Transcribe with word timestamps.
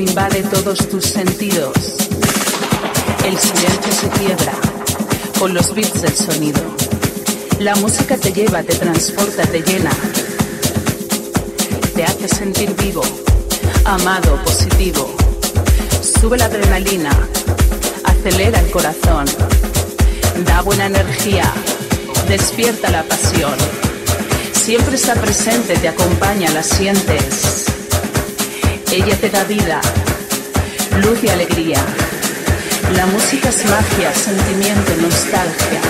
invade 0.00 0.42
todos 0.44 0.88
tus 0.88 1.04
sentidos. 1.04 1.76
El 3.24 3.38
silencio 3.38 3.92
se 3.92 4.08
quiebra 4.18 4.52
con 5.38 5.54
los 5.54 5.74
beats 5.74 6.02
del 6.02 6.16
sonido. 6.16 6.60
La 7.58 7.76
música 7.76 8.16
te 8.16 8.32
lleva, 8.32 8.62
te 8.62 8.74
transporta, 8.74 9.42
te 9.42 9.60
llena. 9.62 9.90
Te 11.94 12.04
hace 12.04 12.28
sentir 12.28 12.74
vivo, 12.76 13.02
amado, 13.84 14.42
positivo. 14.44 15.14
Sube 16.02 16.38
la 16.38 16.46
adrenalina, 16.46 17.10
acelera 18.04 18.60
el 18.60 18.70
corazón 18.70 19.26
da 20.44 20.62
buena 20.62 20.86
energía, 20.86 21.52
despierta 22.28 22.90
la 22.90 23.02
pasión. 23.02 23.54
Siempre 24.52 24.96
está 24.96 25.14
presente, 25.14 25.76
te 25.76 25.88
acompaña, 25.88 26.50
la 26.50 26.62
sientes. 26.62 27.66
Ella 28.92 29.16
te 29.20 29.30
da 29.30 29.44
vida, 29.44 29.80
luz 30.98 31.22
y 31.22 31.28
alegría. 31.28 31.78
La 32.94 33.06
música 33.06 33.48
es 33.48 33.64
magia, 33.66 34.14
sentimiento, 34.14 34.92
nostalgia. 35.00 35.80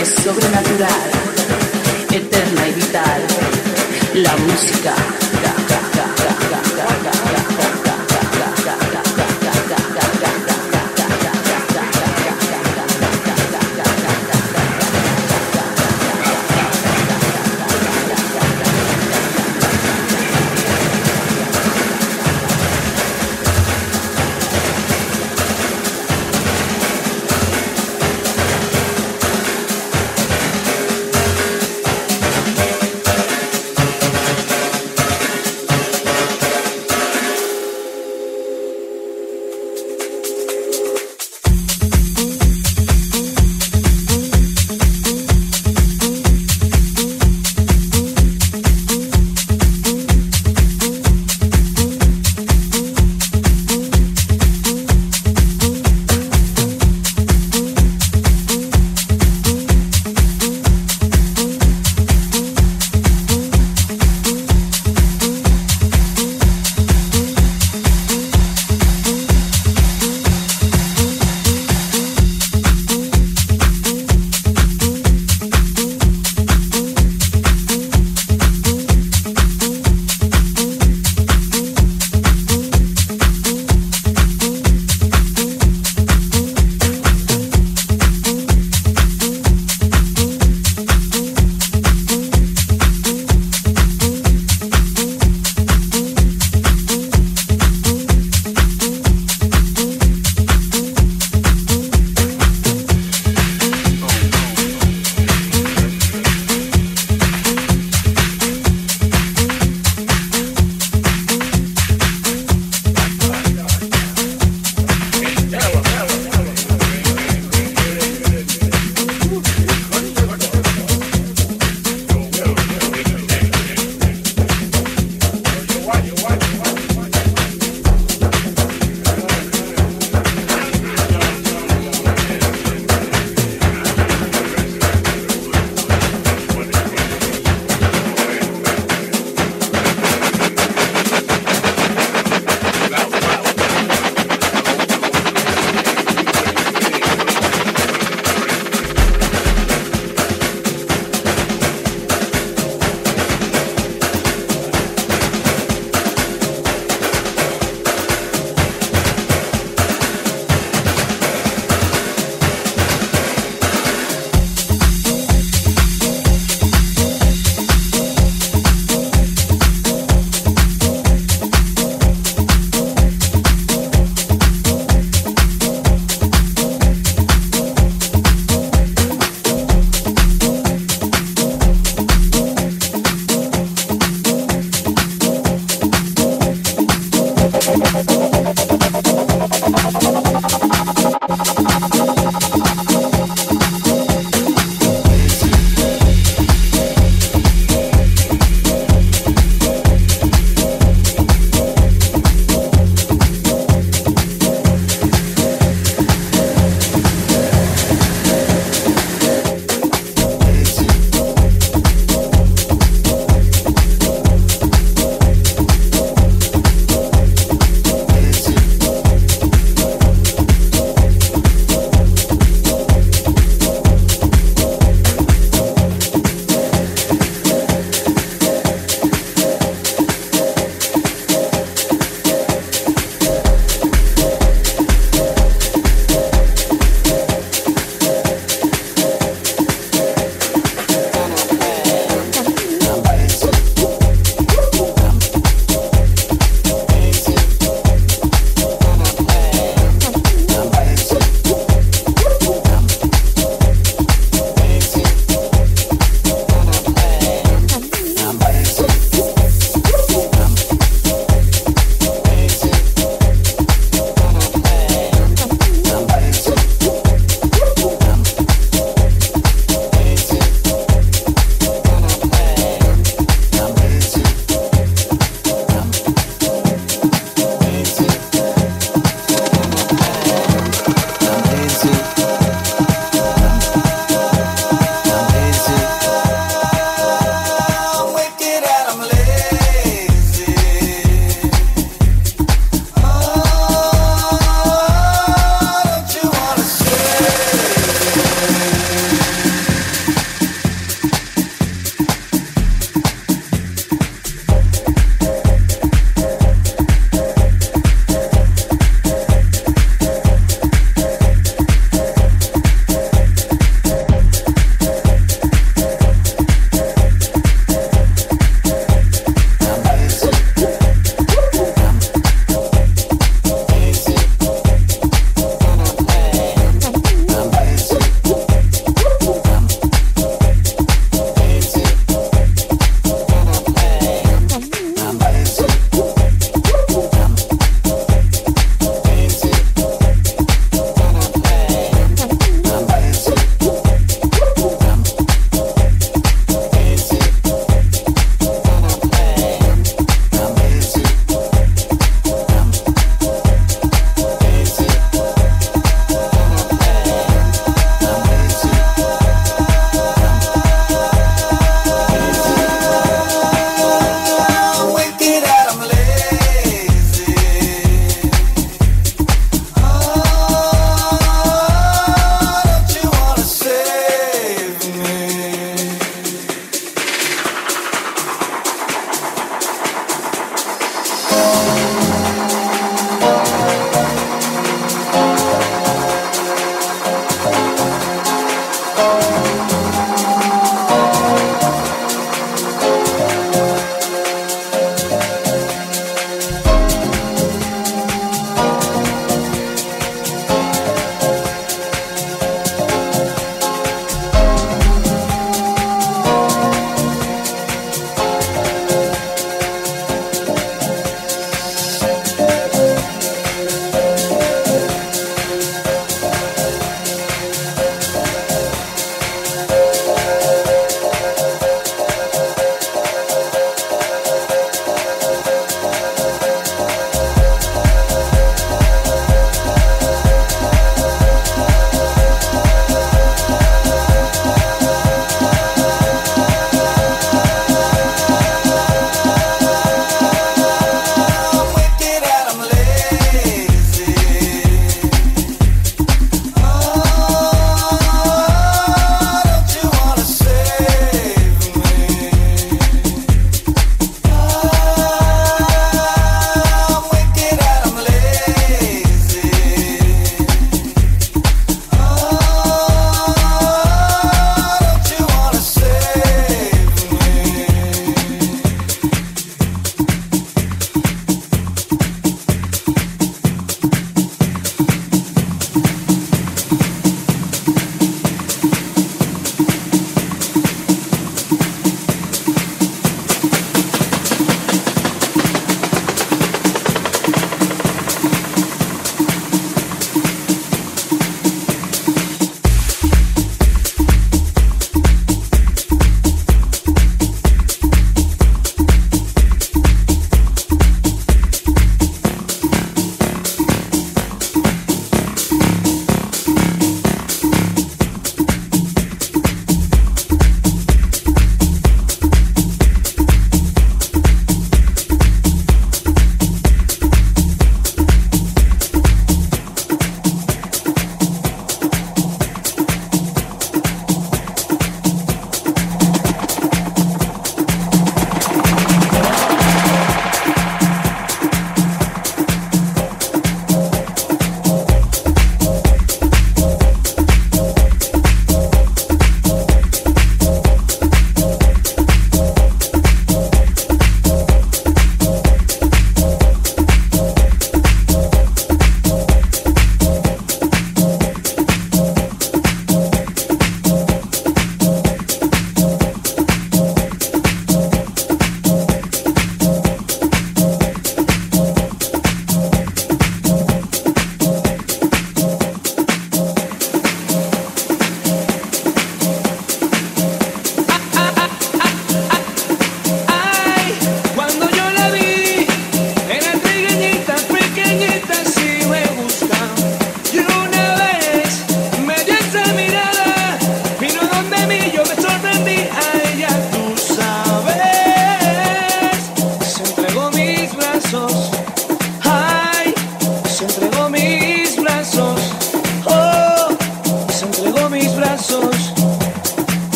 Es 0.00 0.14
sobrenatural, 0.22 1.10
eterna 2.10 2.68
y 2.68 2.72
vital. 2.72 3.22
La 4.14 4.36
música. 4.36 4.94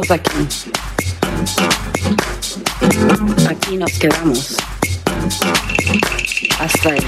Aquí. 0.00 0.48
Aquí 3.48 3.76
nos 3.76 3.92
quedamos. 3.98 4.56
Hasta 6.58 6.96
el 6.96 7.04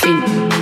fin. 0.00 0.53